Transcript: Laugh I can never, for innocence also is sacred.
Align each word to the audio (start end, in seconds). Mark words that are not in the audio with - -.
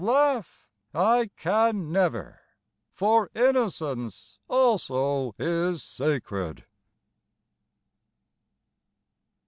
Laugh 0.03 0.67
I 0.95 1.29
can 1.37 1.91
never, 1.91 2.39
for 2.91 3.29
innocence 3.35 4.39
also 4.47 5.35
is 5.37 5.83
sacred. 5.83 6.65